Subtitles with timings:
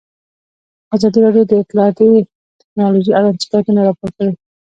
[0.95, 2.09] ازادي راډیو د اطلاعاتی
[2.61, 4.31] تکنالوژي اړوند شکایتونه راپور کړي.